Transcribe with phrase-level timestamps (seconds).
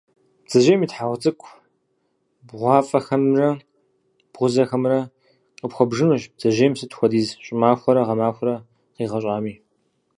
[0.43, 1.51] Бдзэжьейм и тхьэгъу цӏыкӏу
[2.47, 3.49] бгъуафӏэхэмрэ,
[4.31, 4.99] бгъузэхэмкӏэ
[5.59, 8.55] къыпхуэбжынущ бдзэжьейм сыт хуэдиз щӏымахуэрэ гъэмахуэрэ
[8.95, 9.55] къигъэщӏами.